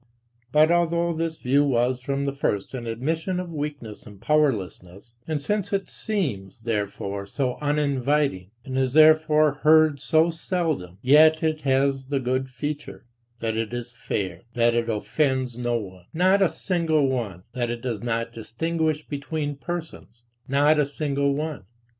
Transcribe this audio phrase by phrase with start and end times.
[0.51, 5.39] But although this view was from the first an admission of weakness and powerlessness, and
[5.39, 12.05] since it seems therefore so uninviting, and is therefore heard so seldom: yet it has
[12.05, 13.05] the good feature,
[13.41, 17.83] that it is fair, that it offends no one, not a single one, that it
[17.83, 21.65] does not distinguish between persons, not a single one.